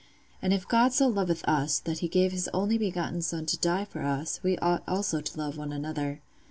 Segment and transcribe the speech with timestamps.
[0.41, 3.85] And if God so loveth us, that He gave His only begotten Son to die
[3.85, 6.23] for us, we ought also to love one another.